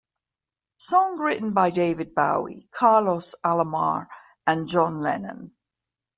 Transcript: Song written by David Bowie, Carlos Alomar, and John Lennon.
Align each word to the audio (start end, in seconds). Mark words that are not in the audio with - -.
Song 0.79 1.19
written 1.19 1.53
by 1.53 1.69
David 1.69 2.15
Bowie, 2.15 2.67
Carlos 2.71 3.35
Alomar, 3.45 4.07
and 4.47 4.67
John 4.67 4.95
Lennon. 4.99 5.55